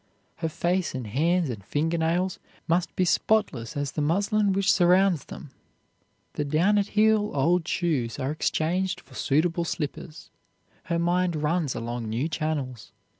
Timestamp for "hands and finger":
1.05-1.99